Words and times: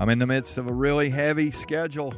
I'm 0.00 0.08
in 0.08 0.18
the 0.18 0.26
midst 0.26 0.56
of 0.56 0.66
a 0.66 0.72
really 0.72 1.10
heavy 1.10 1.50
schedule 1.50 2.14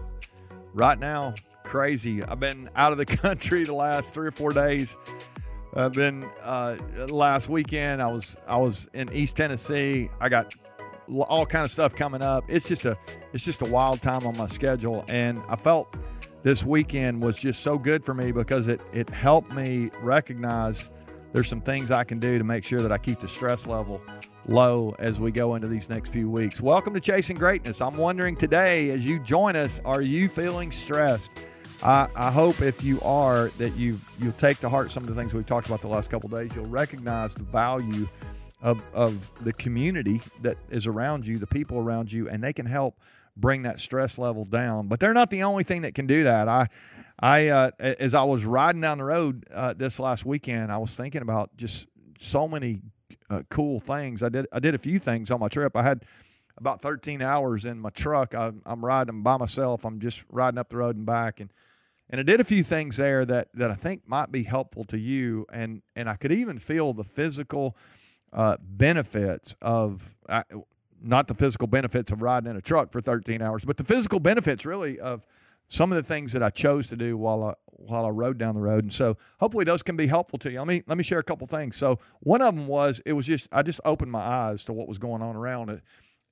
right 0.73 0.97
now. 0.97 1.35
Crazy. 1.65 2.23
I've 2.23 2.39
been 2.39 2.71
out 2.77 2.93
of 2.93 2.99
the 2.99 3.07
country 3.23 3.65
the 3.65 3.75
last 3.75 4.15
three 4.15 4.29
or 4.29 4.31
four 4.31 4.53
days. 4.53 4.97
I've 5.75 5.93
been 5.93 6.23
uh, 6.43 6.77
last 7.09 7.49
weekend. 7.49 8.01
I 8.01 8.07
was 8.07 8.37
I 8.47 8.57
was 8.57 8.89
in 8.95 9.13
East 9.13 9.37
Tennessee. 9.37 10.09
I 10.21 10.29
got 10.29 10.55
all 11.13 11.45
kind 11.45 11.65
of 11.65 11.73
stuff 11.73 11.97
coming 11.97 12.23
up. 12.23 12.45
It's 12.47 12.69
just 12.69 12.85
a 12.85 12.97
it's 13.33 13.45
just 13.45 13.63
a 13.63 13.65
wild 13.65 14.01
time 14.01 14.29
on 14.29 14.39
my 14.39 14.47
schedule, 14.47 15.05
and 15.09 15.43
I 15.49 15.57
felt 15.57 15.97
this 16.45 16.65
weekend 16.65 17.21
was 17.21 17.37
just 17.37 17.63
so 17.63 17.79
good 17.79 18.05
for 18.05 18.15
me 18.15 18.31
because 18.31 18.69
it 18.69 18.81
it 18.93 19.09
helped 19.11 19.51
me 19.53 19.91
recognize 20.03 20.89
there's 21.33 21.49
some 21.49 21.61
things 21.61 21.91
I 21.91 22.05
can 22.05 22.19
do 22.19 22.39
to 22.39 22.45
make 22.45 22.65
sure 22.65 22.83
that 22.83 22.93
I 22.93 22.99
keep 22.99 23.21
the 23.21 23.29
stress 23.29 23.67
level 23.67 24.01
low 24.47 24.95
as 24.99 25.19
we 25.19 25.31
go 25.31 25.55
into 25.55 25.69
these 25.69 25.89
next 25.89 26.11
few 26.11 26.29
weeks. 26.29 26.61
Welcome 26.61 26.95
to 26.95 27.01
Chasing 27.01 27.37
Greatness. 27.37 27.81
I'm 27.81 27.97
wondering 27.97 28.37
today, 28.37 28.91
as 28.91 29.07
you 29.07 29.19
join 29.19 29.57
us, 29.57 29.81
are 29.85 30.03
you 30.03 30.29
feeling 30.29 30.73
stressed? 30.73 31.33
I, 31.83 32.09
I 32.15 32.31
hope 32.31 32.61
if 32.61 32.85
you 32.85 33.01
are 33.01 33.49
that 33.59 33.71
you 33.77 33.99
you'll 34.21 34.33
take 34.33 34.61
to 34.61 34.69
heart 34.69 34.93
some 34.93 35.03
of 35.03 35.09
the 35.09 35.15
things 35.15 35.35
we've 35.35 35.47
talked 35.47 35.67
about 35.67 35.81
the 35.81 35.89
last 35.89 36.11
couple 36.11 36.29
days. 36.29 36.55
You'll 36.55 36.67
recognize 36.67 37.35
the 37.35 37.45
value 37.45 38.07
of 38.61 38.81
of 38.93 39.31
the 39.43 39.53
community 39.55 40.21
that 40.43 40.57
is 40.71 40.87
around 40.87 41.27
you, 41.27 41.39
the 41.39 41.47
people 41.47 41.79
around 41.79 42.13
you, 42.13 42.29
and 42.29 42.43
they 42.43 42.53
can 42.53 42.67
help 42.67 43.01
bring 43.37 43.63
that 43.63 43.81
stress 43.81 44.19
level 44.19 44.45
down. 44.45 44.89
But 44.89 45.01
they're 45.01 45.15
not 45.15 45.31
the 45.31 45.43
only 45.43 45.65
thing 45.65 45.83
that 45.83 45.95
can 45.95 46.07
do 46.07 46.25
that. 46.25 46.49
I 46.49 46.69
I 47.19 47.49
uh, 47.49 47.71
as 47.79 48.15
I 48.15 48.25
was 48.25 48.45
riding 48.45 48.81
down 48.81 48.99
the 48.99 49.05
road 49.05 49.47
uh, 49.53 49.75
this 49.75 50.01
last 50.01 50.27
weekend, 50.27 50.73
I 50.73 50.79
was 50.79 50.95
thinking 50.95 51.23
about 51.23 51.57
just 51.57 51.87
so 52.19 52.49
many 52.49 52.81
uh, 53.31 53.43
cool 53.49 53.81
things. 53.81 54.23
I 54.23 54.29
did 54.29 54.47
I 54.53 54.59
did 54.59 54.75
a 54.75 54.79
few 54.79 54.99
things 54.99 55.31
on 55.31 55.41
my 55.41 55.49
trip. 55.49 55.77
I 55.77 55.83
had 55.83 56.05
about 56.59 56.83
13 56.83 57.23
hours 57.23 57.65
in 57.65 57.81
my 57.81 57.91
truck. 57.91 58.35
I, 58.35 58.53
am 58.67 58.85
riding 58.85 59.23
by 59.23 59.37
myself. 59.37 59.85
I'm 59.85 60.01
just 60.01 60.25
riding 60.31 60.59
up 60.59 60.71
the 60.71 60.77
road 60.77 60.97
and 60.97 61.07
back, 61.07 61.41
and 61.41 61.51
and 62.11 62.21
I 62.21 62.25
did 62.25 62.41
a 62.41 62.45
few 62.45 62.63
things 62.63 62.97
there 62.97 63.25
that 63.25 63.49
that 63.55 63.71
I 63.71 63.75
think 63.75 64.03
might 64.07 64.33
be 64.33 64.43
helpful 64.43 64.85
to 64.85 64.99
you. 64.99 65.47
And 65.53 65.83
and 65.95 66.09
I 66.09 66.17
could 66.17 66.33
even 66.33 66.59
feel 66.59 66.93
the 66.93 67.05
physical 67.05 67.77
uh, 68.33 68.57
benefits 68.61 69.55
of. 69.63 70.17
Uh, 70.29 70.43
not 71.03 71.29
the 71.29 71.35
physical 71.35 71.67
benefits 71.67 72.13
of 72.13 72.23
riding 72.23 72.51
in 72.51 72.57
a 72.57 72.61
truck 72.61 72.93
for 72.93 73.01
13 73.01 73.43
hours, 73.43 73.65
but 73.65 73.77
the 73.77 73.85
physical 73.85 74.21
benefits 74.21 74.65
really 74.65 74.99
of 74.99 75.27
some 75.69 75.93
of 75.93 75.97
the 75.97 76.03
things 76.03 76.33
that 76.33 76.43
I 76.43 76.51
chose 76.51 76.87
to 76.89 76.97
do 76.97 77.17
while 77.17 77.43
I 77.43 77.55
while 77.67 78.05
I 78.05 78.11
rode 78.11 78.39
down 78.39 78.55
the 78.55 78.61
road. 78.61 78.85
And 78.85 78.93
so 78.93 79.17
hopefully 79.41 79.65
those 79.65 79.83
can 79.83 79.97
be 79.97 80.07
helpful 80.07 80.39
to 80.41 80.53
you. 80.53 80.59
Let 80.59 80.69
me 80.69 80.83
let 80.87 80.97
me 80.99 81.05
share 81.05 81.19
a 81.19 81.25
couple 81.25 81.47
things. 81.47 81.77
So 81.77 81.99
one 82.21 82.41
of 82.41 82.55
them 82.55 82.67
was 82.67 83.01
it 83.05 83.15
was 83.15 83.27
just 83.27 83.49
I 83.53 83.63
just 83.63 83.81
opened 83.85 84.13
my 84.13 84.21
eyes 84.21 84.65
to 84.67 84.73
what 84.73 84.87
was 84.87 84.99
going 84.99 85.23
on 85.23 85.35
around 85.37 85.71
it. 85.71 85.83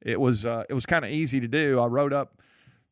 It 0.01 0.21
was 0.21 0.47
uh, 0.47 0.65
it 0.69 0.75
was 0.75 0.87
kind 0.87 1.05
of 1.05 1.11
easy 1.11 1.41
to 1.41 1.49
do. 1.49 1.81
I 1.81 1.87
rode 1.87 2.13
up, 2.13 2.41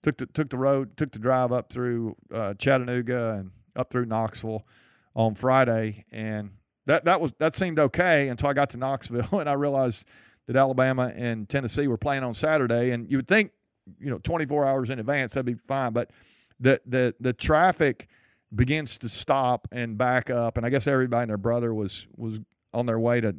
took 0.03 0.19
the 0.19 0.27
took 0.27 0.51
the 0.51 0.59
road, 0.59 0.97
took 0.97 1.13
the 1.13 1.19
drive 1.19 1.53
up 1.53 1.71
through 1.71 2.17
uh, 2.33 2.55
Chattanooga 2.55 3.37
and 3.39 3.51
up 3.77 3.91
through 3.91 4.07
Knoxville 4.07 4.67
on 5.15 5.35
Friday, 5.35 6.05
and 6.11 6.51
that 6.87 7.05
that 7.05 7.21
was 7.21 7.33
that 7.39 7.55
seemed 7.55 7.79
okay 7.79 8.29
until 8.29 8.49
I 8.49 8.53
got 8.53 8.71
to 8.71 8.77
Knoxville 8.77 9.29
and 9.39 9.49
I 9.49 9.55
realized 9.55 10.07
that 10.49 10.57
Alabama 10.57 11.13
and 11.15 11.49
Tennessee 11.49 11.87
were 11.87 11.99
playing 11.99 12.25
on 12.25 12.35
Saturday, 12.35 12.91
and 12.91 13.09
you 13.09 13.19
would 13.19 13.29
think 13.29 13.53
you 14.01 14.11
know 14.11 14.19
24 14.19 14.67
hours 14.67 14.91
in 14.91 14.99
advance 14.99 15.35
that'd 15.35 15.47
be 15.47 15.55
fine, 15.69 15.93
but 15.93 16.11
the 16.59 16.81
the 16.85 17.15
the 17.21 17.33
traffic 17.33 18.09
begins 18.55 18.99
to 18.99 19.09
stop 19.09 19.69
and 19.71 19.97
back 19.99 20.31
up. 20.31 20.57
And 20.57 20.65
I 20.65 20.71
guess 20.71 20.87
everybody 20.87 21.23
and 21.23 21.31
their 21.31 21.37
brother 21.37 21.73
was 21.73 22.09
was 22.17 22.41
on 22.73 22.87
their 22.87 22.99
way 22.99 23.21
to 23.21 23.37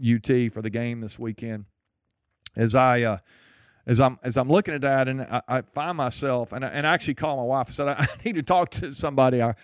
UT 0.00 0.52
for 0.52 0.62
the 0.62 0.70
game 0.70 1.00
this 1.00 1.18
weekend. 1.18 1.66
As 2.56 2.74
I 2.74 3.02
uh, 3.02 3.18
as 3.86 4.00
I'm 4.00 4.18
as 4.22 4.36
I'm 4.36 4.48
looking 4.48 4.74
at 4.74 4.82
that, 4.82 5.08
and 5.08 5.22
I, 5.22 5.42
I 5.48 5.62
find 5.62 5.96
myself, 5.96 6.52
and 6.52 6.64
I, 6.64 6.68
and 6.68 6.86
I 6.86 6.94
actually 6.94 7.14
call 7.14 7.36
my 7.36 7.42
wife. 7.42 7.66
I 7.68 7.72
said 7.72 7.88
I 7.98 8.06
need 8.24 8.36
to 8.36 8.42
talk 8.42 8.70
to 8.70 8.92
somebody. 8.92 9.42
I 9.42 9.54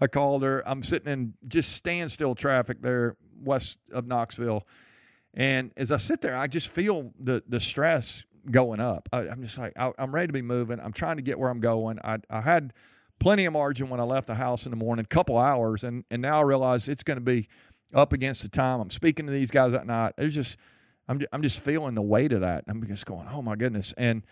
I 0.00 0.06
called 0.06 0.42
her. 0.42 0.62
I'm 0.66 0.82
sitting 0.82 1.12
in 1.12 1.34
just 1.48 1.72
standstill 1.72 2.34
traffic 2.34 2.82
there 2.82 3.16
west 3.42 3.78
of 3.92 4.06
Knoxville, 4.06 4.66
and 5.36 5.70
as 5.76 5.92
I 5.92 5.98
sit 5.98 6.22
there, 6.22 6.34
I 6.34 6.46
just 6.46 6.68
feel 6.68 7.12
the 7.20 7.42
the 7.46 7.60
stress 7.60 8.24
going 8.50 8.80
up. 8.80 9.08
I, 9.12 9.26
am 9.26 9.42
just 9.42 9.58
like 9.58 9.74
I, 9.76 9.92
am 9.98 10.14
ready 10.14 10.28
to 10.28 10.32
be 10.32 10.42
moving. 10.42 10.80
I'm 10.80 10.92
trying 10.92 11.16
to 11.16 11.22
get 11.22 11.38
where 11.38 11.50
I'm 11.50 11.60
going. 11.60 11.98
I 12.02 12.18
I 12.30 12.40
had 12.40 12.72
plenty 13.18 13.44
of 13.44 13.52
margin 13.52 13.88
when 13.90 14.00
I 14.00 14.04
left 14.04 14.26
the 14.26 14.34
house 14.34 14.64
in 14.66 14.70
the 14.70 14.76
morning, 14.76 15.04
a 15.04 15.14
couple 15.14 15.36
hours, 15.36 15.84
and 15.84 16.04
and 16.10 16.22
now 16.22 16.38
I 16.38 16.42
realize 16.42 16.88
it's 16.88 17.02
going 17.02 17.18
to 17.18 17.24
be 17.24 17.48
up 17.94 18.12
against 18.14 18.42
the 18.42 18.48
time. 18.48 18.80
I'm 18.80 18.90
speaking 18.90 19.26
to 19.26 19.32
these 19.32 19.50
guys 19.50 19.74
at 19.74 19.86
night. 19.86 20.14
It's 20.16 20.34
just 20.34 20.56
I'm 21.06 21.20
I'm 21.32 21.42
just 21.42 21.60
feeling 21.60 21.94
the 21.94 22.02
weight 22.02 22.32
of 22.32 22.40
that. 22.40 22.64
I'm 22.66 22.84
just 22.86 23.04
going, 23.04 23.28
oh 23.30 23.42
my 23.42 23.56
goodness, 23.56 23.92
and 23.98 24.22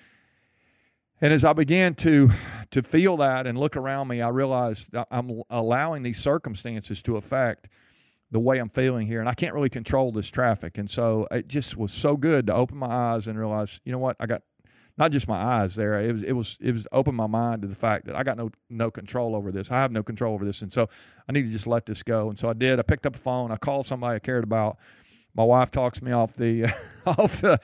and 1.20 1.32
as 1.34 1.44
I 1.44 1.52
began 1.52 1.94
to 1.96 2.30
to 2.70 2.82
feel 2.82 3.18
that 3.18 3.46
and 3.46 3.58
look 3.58 3.76
around 3.76 4.08
me, 4.08 4.22
I 4.22 4.28
realized 4.28 4.94
I'm 5.10 5.42
allowing 5.50 6.02
these 6.02 6.18
circumstances 6.18 7.02
to 7.02 7.18
affect 7.18 7.68
the 8.30 8.40
way 8.40 8.58
I'm 8.58 8.68
feeling 8.68 9.06
here, 9.06 9.20
and 9.20 9.28
I 9.28 9.34
can't 9.34 9.54
really 9.54 9.68
control 9.68 10.12
this 10.12 10.28
traffic. 10.28 10.78
And 10.78 10.90
so 10.90 11.28
it 11.30 11.48
just 11.48 11.76
was 11.76 11.92
so 11.92 12.16
good 12.16 12.46
to 12.48 12.54
open 12.54 12.76
my 12.76 12.88
eyes 12.88 13.28
and 13.28 13.38
realize, 13.38 13.80
you 13.84 13.92
know 13.92 13.98
what, 13.98 14.16
I 14.18 14.26
got 14.26 14.42
not 14.96 15.10
just 15.10 15.26
my 15.26 15.36
eyes 15.36 15.74
there. 15.74 15.98
It 16.00 16.12
was 16.12 16.22
it 16.22 16.32
was 16.32 16.58
it 16.60 16.72
was 16.72 16.86
open 16.92 17.14
my 17.14 17.26
mind 17.26 17.62
to 17.62 17.68
the 17.68 17.74
fact 17.74 18.06
that 18.06 18.16
I 18.16 18.22
got 18.22 18.36
no 18.36 18.50
no 18.70 18.90
control 18.90 19.34
over 19.34 19.50
this. 19.50 19.70
I 19.70 19.76
have 19.76 19.92
no 19.92 20.02
control 20.02 20.34
over 20.34 20.44
this, 20.44 20.62
and 20.62 20.72
so 20.72 20.88
I 21.28 21.32
need 21.32 21.42
to 21.42 21.50
just 21.50 21.66
let 21.66 21.86
this 21.86 22.02
go. 22.02 22.28
And 22.28 22.38
so 22.38 22.48
I 22.48 22.52
did. 22.52 22.78
I 22.78 22.82
picked 22.82 23.06
up 23.06 23.14
the 23.14 23.18
phone. 23.18 23.50
I 23.50 23.56
called 23.56 23.86
somebody 23.86 24.16
I 24.16 24.20
cared 24.20 24.44
about. 24.44 24.78
My 25.34 25.44
wife 25.44 25.70
talks 25.70 26.00
me 26.00 26.12
off 26.12 26.34
the 26.34 26.72
off 27.06 27.40
the 27.40 27.60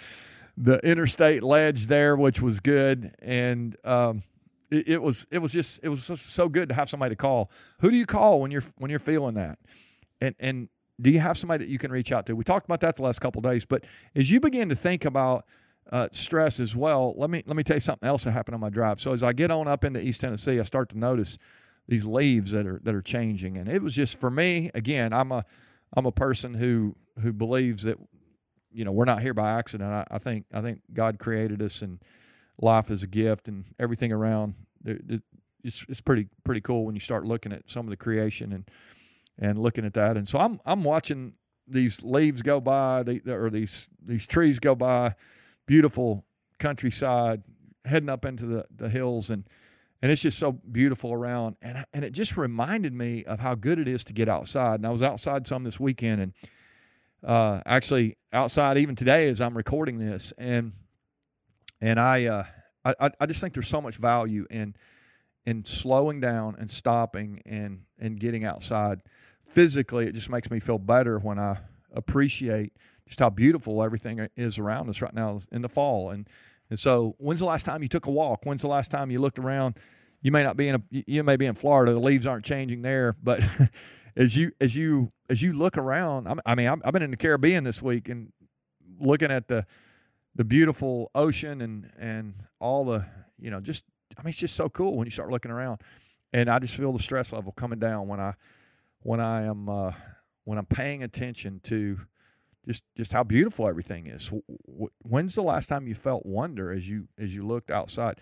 the 0.56 0.78
interstate 0.80 1.42
ledge 1.42 1.86
there, 1.86 2.16
which 2.16 2.40
was 2.42 2.60
good. 2.60 3.14
And 3.20 3.76
um, 3.84 4.22
it, 4.70 4.88
it, 4.88 5.02
was 5.02 5.26
it 5.30 5.38
was 5.38 5.52
just 5.52 5.80
it 5.82 5.88
was 5.88 6.04
so, 6.04 6.16
so 6.16 6.48
good 6.48 6.68
to 6.68 6.74
have 6.74 6.88
somebody 6.88 7.12
to 7.12 7.16
call. 7.16 7.50
Who 7.80 7.90
do 7.90 7.96
you 7.96 8.06
call 8.06 8.40
when 8.40 8.50
you're 8.50 8.64
when 8.76 8.90
you're 8.90 9.00
feeling 9.00 9.34
that? 9.34 9.58
And 10.20 10.34
and 10.38 10.68
do 11.00 11.10
you 11.10 11.20
have 11.20 11.38
somebody 11.38 11.64
that 11.64 11.70
you 11.70 11.78
can 11.78 11.90
reach 11.90 12.12
out 12.12 12.26
to? 12.26 12.36
We 12.36 12.44
talked 12.44 12.66
about 12.66 12.80
that 12.80 12.96
the 12.96 13.02
last 13.02 13.20
couple 13.20 13.40
days, 13.40 13.64
but 13.64 13.84
as 14.14 14.30
you 14.30 14.40
begin 14.40 14.68
to 14.68 14.76
think 14.76 15.04
about 15.04 15.46
uh, 15.90 16.08
stress 16.12 16.60
as 16.60 16.76
well. 16.76 17.14
Let 17.16 17.30
me 17.30 17.42
let 17.46 17.56
me 17.56 17.62
tell 17.62 17.76
you 17.76 17.80
something 17.80 18.08
else 18.08 18.24
that 18.24 18.32
happened 18.32 18.54
on 18.54 18.60
my 18.60 18.70
drive. 18.70 19.00
So 19.00 19.12
as 19.12 19.22
I 19.22 19.32
get 19.32 19.50
on 19.50 19.66
up 19.66 19.84
into 19.84 20.00
East 20.00 20.20
Tennessee, 20.20 20.60
I 20.60 20.62
start 20.62 20.88
to 20.90 20.98
notice 20.98 21.36
these 21.88 22.04
leaves 22.04 22.52
that 22.52 22.66
are 22.66 22.80
that 22.84 22.94
are 22.94 23.02
changing, 23.02 23.56
and 23.56 23.68
it 23.68 23.82
was 23.82 23.94
just 23.94 24.20
for 24.20 24.30
me. 24.30 24.70
Again, 24.74 25.12
I'm 25.12 25.32
a 25.32 25.44
I'm 25.94 26.06
a 26.06 26.12
person 26.12 26.54
who 26.54 26.96
who 27.20 27.32
believes 27.32 27.82
that 27.82 27.98
you 28.72 28.84
know 28.84 28.92
we're 28.92 29.04
not 29.04 29.20
here 29.20 29.34
by 29.34 29.50
accident. 29.50 29.90
I, 29.90 30.06
I 30.10 30.18
think 30.18 30.46
I 30.52 30.60
think 30.60 30.82
God 30.92 31.18
created 31.18 31.60
us, 31.60 31.82
and 31.82 31.98
life 32.60 32.90
is 32.90 33.02
a 33.02 33.08
gift, 33.08 33.48
and 33.48 33.64
everything 33.78 34.12
around. 34.12 34.54
It, 34.84 35.02
it, 35.08 35.22
it's, 35.62 35.84
it's 35.88 36.00
pretty 36.00 36.28
pretty 36.44 36.60
cool 36.60 36.86
when 36.86 36.94
you 36.94 37.00
start 37.00 37.26
looking 37.26 37.52
at 37.52 37.68
some 37.68 37.86
of 37.86 37.90
the 37.90 37.96
creation 37.96 38.52
and 38.52 38.70
and 39.40 39.58
looking 39.58 39.84
at 39.84 39.94
that. 39.94 40.16
And 40.16 40.28
so 40.28 40.38
I'm 40.38 40.60
I'm 40.64 40.84
watching 40.84 41.34
these 41.66 42.02
leaves 42.02 42.42
go 42.42 42.60
by, 42.60 43.02
the, 43.02 43.22
or 43.32 43.50
these 43.50 43.88
these 44.04 44.26
trees 44.26 44.58
go 44.58 44.74
by, 44.74 45.14
beautiful 45.66 46.24
countryside, 46.58 47.42
heading 47.84 48.08
up 48.08 48.24
into 48.24 48.46
the, 48.46 48.66
the 48.74 48.88
hills, 48.88 49.30
and 49.30 49.44
and 50.02 50.12
it's 50.12 50.22
just 50.22 50.38
so 50.38 50.52
beautiful 50.52 51.12
around. 51.12 51.56
And 51.62 51.84
and 51.92 52.04
it 52.04 52.12
just 52.12 52.36
reminded 52.36 52.92
me 52.92 53.24
of 53.24 53.40
how 53.40 53.54
good 53.54 53.78
it 53.78 53.88
is 53.88 54.04
to 54.04 54.12
get 54.12 54.28
outside. 54.28 54.76
And 54.80 54.86
I 54.86 54.90
was 54.90 55.02
outside 55.02 55.46
some 55.46 55.64
this 55.64 55.80
weekend, 55.80 56.20
and 56.20 56.32
uh, 57.24 57.60
actually 57.64 58.16
outside 58.32 58.78
even 58.78 58.94
today 58.94 59.28
as 59.28 59.40
I'm 59.40 59.56
recording 59.56 59.98
this, 59.98 60.32
and 60.36 60.72
and 61.80 61.98
I, 61.98 62.26
uh, 62.26 62.44
I 62.84 63.10
I 63.18 63.26
just 63.26 63.40
think 63.40 63.54
there's 63.54 63.68
so 63.68 63.80
much 63.80 63.96
value 63.96 64.46
in 64.50 64.74
in 65.46 65.64
slowing 65.64 66.20
down 66.20 66.56
and 66.58 66.70
stopping 66.70 67.42
and 67.46 67.82
and 67.98 68.20
getting 68.20 68.44
outside. 68.44 69.00
Physically, 69.50 70.06
it 70.06 70.14
just 70.14 70.30
makes 70.30 70.50
me 70.50 70.60
feel 70.60 70.78
better 70.78 71.18
when 71.18 71.38
I 71.38 71.58
appreciate 71.92 72.72
just 73.06 73.18
how 73.18 73.30
beautiful 73.30 73.82
everything 73.82 74.28
is 74.36 74.58
around 74.58 74.88
us 74.88 75.02
right 75.02 75.12
now 75.12 75.40
in 75.50 75.62
the 75.62 75.68
fall. 75.68 76.10
And 76.10 76.28
and 76.70 76.78
so, 76.78 77.16
when's 77.18 77.40
the 77.40 77.46
last 77.46 77.64
time 77.64 77.82
you 77.82 77.88
took 77.88 78.06
a 78.06 78.10
walk? 78.10 78.46
When's 78.46 78.62
the 78.62 78.68
last 78.68 78.92
time 78.92 79.10
you 79.10 79.20
looked 79.20 79.40
around? 79.40 79.76
You 80.22 80.30
may 80.30 80.44
not 80.44 80.56
be 80.56 80.68
in 80.68 80.76
a 80.76 80.82
you 80.90 81.24
may 81.24 81.36
be 81.36 81.46
in 81.46 81.54
Florida. 81.54 81.92
The 81.92 81.98
leaves 81.98 82.26
aren't 82.26 82.44
changing 82.44 82.82
there, 82.82 83.16
but 83.22 83.40
as 84.16 84.36
you 84.36 84.52
as 84.60 84.76
you 84.76 85.10
as 85.28 85.42
you 85.42 85.52
look 85.52 85.76
around, 85.76 86.28
I 86.46 86.54
mean, 86.54 86.68
I've 86.68 86.92
been 86.92 87.02
in 87.02 87.10
the 87.10 87.16
Caribbean 87.16 87.64
this 87.64 87.82
week 87.82 88.08
and 88.08 88.32
looking 89.00 89.32
at 89.32 89.48
the 89.48 89.66
the 90.36 90.44
beautiful 90.44 91.10
ocean 91.14 91.60
and 91.60 91.90
and 91.98 92.34
all 92.60 92.84
the 92.84 93.04
you 93.38 93.50
know 93.50 93.60
just 93.60 93.84
I 94.16 94.22
mean 94.22 94.30
it's 94.30 94.38
just 94.38 94.54
so 94.54 94.68
cool 94.68 94.96
when 94.96 95.06
you 95.06 95.10
start 95.10 95.30
looking 95.30 95.50
around, 95.50 95.80
and 96.32 96.48
I 96.48 96.60
just 96.60 96.76
feel 96.76 96.92
the 96.92 97.02
stress 97.02 97.32
level 97.32 97.50
coming 97.50 97.80
down 97.80 98.06
when 98.06 98.20
I 98.20 98.34
when 99.02 99.20
I 99.20 99.42
am 99.42 99.68
uh, 99.68 99.92
when 100.44 100.58
I'm 100.58 100.66
paying 100.66 101.02
attention 101.02 101.60
to 101.64 102.00
just 102.66 102.82
just 102.96 103.12
how 103.12 103.24
beautiful 103.24 103.68
everything 103.68 104.06
is. 104.06 104.30
When's 105.02 105.34
the 105.34 105.42
last 105.42 105.68
time 105.68 105.86
you 105.86 105.94
felt 105.94 106.26
wonder 106.26 106.70
as 106.72 106.88
you 106.88 107.08
as 107.18 107.34
you 107.34 107.46
looked 107.46 107.70
outside? 107.70 108.20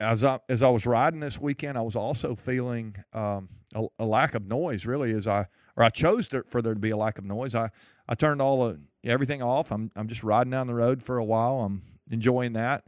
As 0.00 0.22
I 0.22 0.40
as 0.48 0.62
I 0.62 0.68
was 0.68 0.86
riding 0.86 1.20
this 1.20 1.40
weekend, 1.40 1.78
I 1.78 1.82
was 1.82 1.96
also 1.96 2.34
feeling 2.34 2.96
um, 3.12 3.48
a, 3.74 3.86
a, 3.98 4.04
lack 4.04 4.34
of 4.34 4.46
noise. 4.46 4.86
Really, 4.86 5.12
as 5.12 5.26
I 5.26 5.46
or 5.76 5.84
I 5.84 5.88
chose 5.88 6.28
to, 6.28 6.44
for 6.46 6.60
there 6.60 6.74
to 6.74 6.80
be 6.80 6.90
a 6.90 6.96
lack 6.96 7.18
of 7.18 7.24
noise. 7.24 7.54
I 7.54 7.70
I 8.08 8.14
turned 8.14 8.42
all 8.42 8.68
the 8.68 8.80
everything 9.04 9.42
off. 9.42 9.72
I'm 9.72 9.90
I'm 9.96 10.08
just 10.08 10.22
riding 10.22 10.50
down 10.50 10.66
the 10.66 10.74
road 10.74 11.02
for 11.02 11.18
a 11.18 11.24
while. 11.24 11.60
I'm 11.60 11.82
enjoying 12.10 12.52
that, 12.52 12.84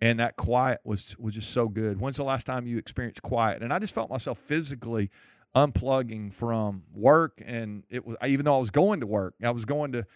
and 0.00 0.18
that 0.18 0.36
quiet 0.36 0.80
was 0.84 1.16
was 1.18 1.34
just 1.34 1.50
so 1.50 1.68
good. 1.68 2.00
When's 2.00 2.16
the 2.16 2.24
last 2.24 2.46
time 2.46 2.66
you 2.66 2.78
experienced 2.78 3.22
quiet? 3.22 3.62
And 3.62 3.72
I 3.72 3.78
just 3.78 3.94
felt 3.94 4.10
myself 4.10 4.38
physically 4.38 5.10
unplugging 5.54 6.32
from 6.32 6.82
work, 6.94 7.40
and 7.44 7.84
it 7.90 8.06
was 8.06 8.16
even 8.26 8.44
though 8.44 8.56
I 8.56 8.60
was 8.60 8.70
going 8.70 9.00
to 9.00 9.06
work, 9.06 9.34
I 9.42 9.50
was 9.50 9.64
going 9.64 9.92
to 9.92 10.06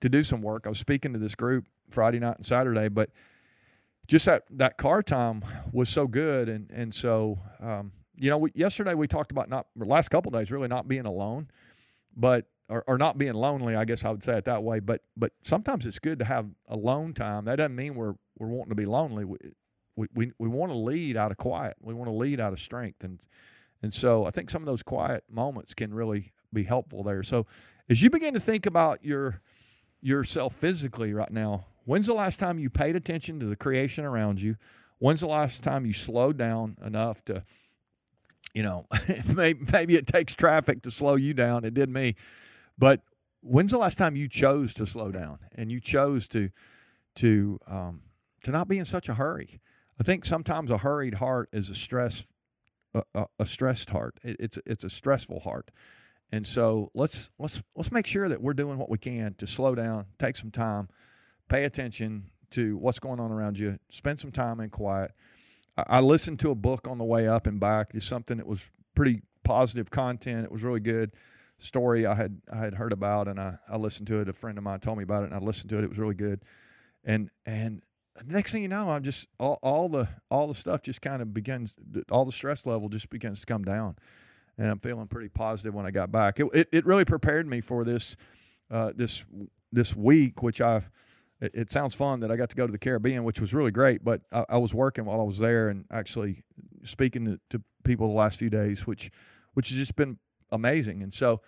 to 0.00 0.08
do 0.08 0.22
some 0.22 0.42
work. 0.42 0.66
I 0.66 0.68
was 0.68 0.78
speaking 0.78 1.12
to 1.12 1.18
this 1.18 1.34
group 1.34 1.66
Friday 1.90 2.18
night 2.18 2.36
and 2.36 2.46
Saturday, 2.46 2.88
but 2.88 3.10
just 4.06 4.26
that 4.26 4.44
that 4.50 4.76
car 4.76 5.02
time 5.02 5.44
was 5.72 5.88
so 5.88 6.06
good, 6.06 6.48
and 6.48 6.70
and 6.70 6.94
so 6.94 7.38
um, 7.60 7.92
you 8.16 8.30
know, 8.30 8.38
we, 8.38 8.50
yesterday 8.54 8.94
we 8.94 9.06
talked 9.06 9.30
about 9.30 9.48
not 9.48 9.66
last 9.76 10.08
couple 10.08 10.30
days 10.30 10.50
really 10.50 10.68
not 10.68 10.88
being 10.88 11.06
alone, 11.06 11.48
but 12.16 12.46
or, 12.68 12.82
or, 12.88 12.98
not 12.98 13.16
being 13.16 13.34
lonely. 13.34 13.76
I 13.76 13.84
guess 13.84 14.04
I 14.04 14.10
would 14.10 14.24
say 14.24 14.38
it 14.38 14.44
that 14.46 14.62
way. 14.62 14.80
But 14.80 15.02
but 15.16 15.32
sometimes 15.42 15.86
it's 15.86 15.98
good 15.98 16.18
to 16.18 16.24
have 16.24 16.46
alone 16.68 17.14
time. 17.14 17.44
That 17.44 17.56
doesn't 17.56 17.76
mean 17.76 17.94
we're 17.94 18.14
we're 18.38 18.48
wanting 18.48 18.70
to 18.70 18.74
be 18.74 18.86
lonely. 18.86 19.24
We 19.24 19.38
we 19.94 20.08
we, 20.14 20.32
we 20.38 20.48
want 20.48 20.72
to 20.72 20.78
lead 20.78 21.16
out 21.16 21.30
of 21.30 21.36
quiet. 21.36 21.76
We 21.80 21.94
want 21.94 22.08
to 22.08 22.14
lead 22.14 22.40
out 22.40 22.52
of 22.52 22.60
strength, 22.60 23.04
and 23.04 23.20
and 23.82 23.92
so 23.92 24.24
I 24.24 24.30
think 24.30 24.50
some 24.50 24.62
of 24.62 24.66
those 24.66 24.82
quiet 24.82 25.24
moments 25.30 25.74
can 25.74 25.92
really 25.92 26.32
be 26.52 26.64
helpful 26.64 27.02
there. 27.02 27.22
So 27.22 27.46
as 27.88 28.02
you 28.02 28.10
begin 28.10 28.34
to 28.34 28.40
think 28.40 28.66
about 28.66 29.04
your 29.04 29.40
yourself 30.00 30.54
physically 30.54 31.12
right 31.12 31.30
now, 31.30 31.66
when's 31.84 32.06
the 32.06 32.14
last 32.14 32.38
time 32.38 32.58
you 32.58 32.70
paid 32.70 32.96
attention 32.96 33.40
to 33.40 33.46
the 33.46 33.56
creation 33.56 34.04
around 34.04 34.40
you? 34.40 34.56
When's 34.98 35.20
the 35.20 35.26
last 35.26 35.62
time 35.62 35.84
you 35.84 35.92
slowed 35.92 36.38
down 36.38 36.76
enough 36.84 37.24
to 37.26 37.44
you 38.56 38.62
know, 38.62 38.86
maybe, 39.26 39.66
maybe 39.70 39.96
it 39.96 40.06
takes 40.06 40.34
traffic 40.34 40.80
to 40.82 40.90
slow 40.90 41.14
you 41.14 41.34
down. 41.34 41.66
It 41.66 41.74
did 41.74 41.90
me. 41.90 42.16
But 42.78 43.02
when's 43.42 43.70
the 43.70 43.76
last 43.76 43.98
time 43.98 44.16
you 44.16 44.28
chose 44.28 44.72
to 44.74 44.86
slow 44.86 45.12
down 45.12 45.40
and 45.54 45.70
you 45.70 45.78
chose 45.78 46.26
to 46.28 46.48
to 47.16 47.58
um, 47.66 48.00
to 48.44 48.50
not 48.50 48.66
be 48.66 48.78
in 48.78 48.86
such 48.86 49.10
a 49.10 49.14
hurry? 49.14 49.60
I 50.00 50.04
think 50.04 50.24
sometimes 50.24 50.70
a 50.70 50.78
hurried 50.78 51.14
heart 51.14 51.50
is 51.52 51.68
a 51.68 51.74
stress 51.74 52.32
a, 53.14 53.26
a, 53.38 53.46
stressed 53.46 53.90
heart. 53.90 54.18
It, 54.22 54.36
it's 54.38 54.58
it's 54.66 54.84
a 54.84 54.90
stressful 54.90 55.40
heart. 55.40 55.70
And 56.32 56.46
so 56.46 56.90
let's 56.94 57.30
let's 57.38 57.62
let's 57.74 57.92
make 57.92 58.06
sure 58.06 58.28
that 58.28 58.40
we're 58.40 58.54
doing 58.54 58.78
what 58.78 58.90
we 58.90 58.98
can 58.98 59.34
to 59.34 59.46
slow 59.46 59.74
down, 59.74 60.06
take 60.18 60.36
some 60.36 60.50
time, 60.50 60.88
pay 61.48 61.64
attention 61.64 62.30
to 62.50 62.76
what's 62.76 62.98
going 62.98 63.20
on 63.20 63.30
around 63.30 63.58
you, 63.58 63.78
spend 63.90 64.20
some 64.20 64.32
time 64.32 64.60
in 64.60 64.70
quiet 64.70 65.12
I 65.76 66.00
listened 66.00 66.40
to 66.40 66.50
a 66.50 66.54
book 66.54 66.88
on 66.88 66.98
the 66.98 67.04
way 67.04 67.28
up 67.28 67.46
and 67.46 67.60
back. 67.60 67.90
It's 67.92 68.06
something 68.06 68.38
that 68.38 68.46
was 68.46 68.70
pretty 68.94 69.22
positive 69.44 69.90
content. 69.90 70.44
It 70.44 70.52
was 70.52 70.62
really 70.62 70.80
good 70.80 71.12
story 71.58 72.06
I 72.06 72.14
had 72.14 72.40
I 72.50 72.56
had 72.56 72.74
heard 72.74 72.92
about, 72.92 73.28
and 73.28 73.38
I, 73.38 73.58
I 73.68 73.76
listened 73.76 74.06
to 74.08 74.20
it. 74.20 74.28
A 74.28 74.32
friend 74.32 74.56
of 74.56 74.64
mine 74.64 74.80
told 74.80 74.96
me 74.96 75.04
about 75.04 75.24
it, 75.24 75.26
and 75.26 75.34
I 75.34 75.38
listened 75.38 75.70
to 75.70 75.78
it. 75.78 75.84
It 75.84 75.90
was 75.90 75.98
really 75.98 76.14
good. 76.14 76.42
And 77.04 77.30
and 77.44 77.82
next 78.26 78.52
thing 78.52 78.62
you 78.62 78.68
know, 78.68 78.90
I'm 78.90 79.02
just 79.02 79.26
all, 79.38 79.58
all 79.62 79.88
the 79.88 80.08
all 80.30 80.46
the 80.46 80.54
stuff 80.54 80.82
just 80.82 81.02
kind 81.02 81.20
of 81.20 81.34
begins. 81.34 81.74
All 82.10 82.24
the 82.24 82.32
stress 82.32 82.66
level 82.66 82.88
just 82.88 83.10
begins 83.10 83.40
to 83.40 83.46
come 83.46 83.64
down, 83.64 83.96
and 84.56 84.70
I'm 84.70 84.78
feeling 84.78 85.06
pretty 85.06 85.28
positive 85.28 85.74
when 85.74 85.86
I 85.86 85.90
got 85.90 86.10
back. 86.10 86.40
It 86.40 86.46
it, 86.54 86.68
it 86.72 86.86
really 86.86 87.04
prepared 87.04 87.46
me 87.46 87.60
for 87.60 87.84
this 87.84 88.16
uh, 88.70 88.92
this 88.94 89.24
this 89.72 89.94
week, 89.94 90.42
which 90.42 90.60
I 90.60 90.84
it, 91.40 91.52
it, 91.54 91.72
sounds 91.72 91.94
fun 91.94 92.20
that 92.20 92.30
I 92.30 92.36
got 92.36 92.50
to 92.50 92.56
go 92.56 92.66
to 92.66 92.72
the 92.72 92.78
Caribbean, 92.78 93.24
which 93.24 93.40
was 93.40 93.52
really 93.52 93.70
great. 93.70 94.02
But 94.02 94.22
I, 94.32 94.44
I 94.50 94.56
was 94.58 94.72
working 94.72 95.04
while 95.04 95.20
I 95.20 95.24
was 95.24 95.38
there 95.38 95.68
and 95.68 95.84
actually 95.90 96.44
speaking 96.82 97.24
to, 97.26 97.40
to, 97.50 97.62
people 97.84 98.08
the 98.08 98.14
last 98.14 98.40
few 98.40 98.50
days, 98.50 98.84
which 98.84 99.12
which 99.54 99.68
has 99.68 99.78
just 99.78 99.94
been 99.94 100.18
amazing. 100.50 101.04
And 101.04 101.14
so, 101.14 101.40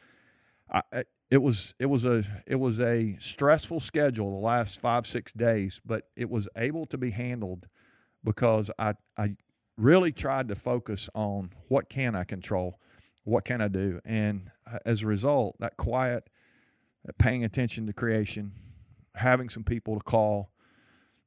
I, 0.71 0.83
it 1.31 1.39
was 1.39 1.75
it 1.79 1.87
was 1.87 2.05
a 2.05 2.25
it 2.47 2.57
was 2.57 2.81
a 2.81 3.17
stressful 3.21 3.81
schedule 3.81 4.31
the 4.31 4.47
last 4.47 4.81
five 4.81 5.07
six 5.07 5.33
days, 5.33 5.81
but 5.85 6.05
it 6.17 6.31
was 6.31 6.49
able 6.57 6.87
to 6.87 6.99
be 6.99 7.11
handled 7.11 7.67
because 8.25 8.71
I 8.79 8.95
I 9.17 9.37
really 9.77 10.13
tried 10.13 10.49
to 10.49 10.57
focus 10.57 11.09
on 11.15 11.51
what 11.69 11.89
can 11.89 12.15
I 12.15 12.25
control, 12.25 12.81
what 13.25 13.45
can 13.45 13.61
I 13.61 13.69
do, 13.69 14.01
and 14.05 14.51
uh, 14.71 14.79
as 14.85 15.03
a 15.03 15.07
result, 15.07 15.57
that 15.61 15.77
quiet, 15.77 16.29
paying 17.19 17.45
attention 17.45 17.87
to 17.87 17.93
creation 17.93 18.53
having 19.19 19.49
some 19.49 19.65
people 19.65 19.99
to 19.99 20.05
call, 20.05 20.51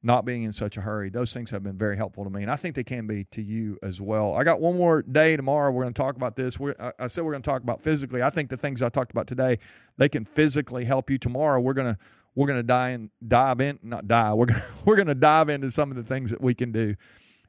not 0.03 0.25
being 0.25 0.43
in 0.43 0.51
such 0.51 0.77
a 0.77 0.81
hurry. 0.81 1.09
Those 1.09 1.33
things 1.33 1.51
have 1.51 1.63
been 1.63 1.77
very 1.77 1.95
helpful 1.95 2.23
to 2.23 2.29
me, 2.29 2.41
and 2.41 2.51
I 2.51 2.55
think 2.55 2.75
they 2.75 2.83
can 2.83 3.05
be 3.05 3.25
to 3.25 3.41
you 3.41 3.77
as 3.83 4.01
well. 4.01 4.33
I 4.33 4.43
got 4.43 4.59
one 4.59 4.75
more 4.77 5.03
day 5.03 5.37
tomorrow. 5.37 5.71
We're 5.71 5.83
going 5.83 5.93
to 5.93 6.01
talk 6.01 6.15
about 6.15 6.35
this. 6.35 6.59
We're, 6.59 6.75
I, 6.99 7.07
said 7.07 7.23
we're 7.23 7.31
going 7.31 7.43
to 7.43 7.49
talk 7.49 7.61
about 7.61 7.81
physically. 7.81 8.23
I 8.23 8.31
think 8.31 8.49
the 8.49 8.57
things 8.57 8.81
I 8.81 8.89
talked 8.89 9.11
about 9.11 9.27
today, 9.27 9.59
they 9.97 10.09
can 10.09 10.25
physically 10.25 10.85
help 10.85 11.09
you 11.09 11.17
tomorrow. 11.17 11.59
We're 11.59 11.73
going 11.73 11.93
to 11.93 11.99
we're 12.33 12.47
going 12.47 12.59
to 12.59 12.63
dive 12.63 12.95
in, 12.95 13.09
dive 13.27 13.59
in, 13.59 13.79
not 13.83 14.07
die. 14.07 14.33
We're 14.33 14.47
going 14.47 14.61
we're 14.85 14.95
going 14.95 15.07
to 15.07 15.15
dive 15.15 15.49
into 15.49 15.69
some 15.69 15.91
of 15.91 15.97
the 15.97 16.03
things 16.03 16.31
that 16.31 16.41
we 16.41 16.55
can 16.55 16.71
do 16.71 16.95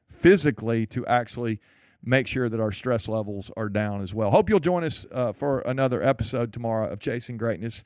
physically 0.09 0.85
to 0.87 1.05
actually 1.07 1.59
make 2.05 2.27
sure 2.27 2.49
that 2.49 2.59
our 2.59 2.71
stress 2.71 3.07
levels 3.07 3.49
are 3.55 3.69
down 3.69 4.01
as 4.01 4.13
well. 4.13 4.29
Hope 4.29 4.49
you'll 4.49 4.59
join 4.59 4.83
us 4.83 5.05
uh, 5.11 5.31
for 5.31 5.61
another 5.61 6.03
episode 6.03 6.51
tomorrow 6.51 6.91
of 6.91 6.99
Chasing 6.99 7.37
Greatness 7.37 7.83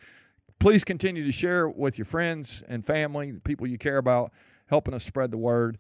please 0.60 0.84
continue 0.84 1.26
to 1.26 1.32
share 1.32 1.70
with 1.70 1.98
your 1.98 2.06
friends 2.06 2.64
and 2.68 2.86
family, 2.86 3.32
the 3.32 3.40
people 3.40 3.68
you 3.68 3.78
care 3.78 3.98
about, 3.98 4.32
helping 4.68 4.94
us 4.94 5.04
spread 5.04 5.32
the 5.32 5.38
word. 5.38 5.78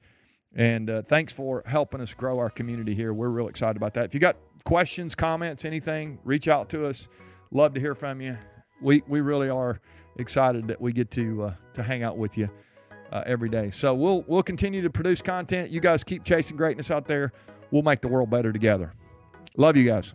And 0.55 0.89
uh, 0.89 1.01
thanks 1.03 1.33
for 1.33 1.63
helping 1.65 2.01
us 2.01 2.13
grow 2.13 2.39
our 2.39 2.49
community 2.49 2.95
here. 2.95 3.13
We're 3.13 3.29
real 3.29 3.47
excited 3.47 3.77
about 3.77 3.93
that. 3.93 4.05
If 4.05 4.13
you 4.13 4.19
got 4.19 4.37
questions, 4.63 5.15
comments, 5.15 5.65
anything, 5.65 6.19
reach 6.23 6.47
out 6.47 6.69
to 6.69 6.87
us. 6.87 7.07
Love 7.51 7.73
to 7.73 7.79
hear 7.79 7.95
from 7.95 8.21
you. 8.21 8.37
We 8.81 9.03
we 9.07 9.21
really 9.21 9.49
are 9.49 9.79
excited 10.17 10.67
that 10.67 10.81
we 10.81 10.91
get 10.93 11.11
to 11.11 11.43
uh, 11.43 11.53
to 11.73 11.83
hang 11.83 12.03
out 12.03 12.17
with 12.17 12.37
you 12.37 12.49
uh, 13.11 13.23
every 13.25 13.49
day. 13.49 13.71
So 13.71 13.93
we'll 13.93 14.23
we'll 14.27 14.43
continue 14.43 14.81
to 14.81 14.89
produce 14.89 15.21
content. 15.21 15.69
You 15.71 15.79
guys 15.79 16.03
keep 16.03 16.23
chasing 16.23 16.57
greatness 16.57 16.91
out 16.91 17.05
there. 17.05 17.31
We'll 17.71 17.83
make 17.83 18.01
the 18.01 18.07
world 18.07 18.29
better 18.29 18.51
together. 18.51 18.93
Love 19.57 19.75
you 19.77 19.85
guys. 19.85 20.13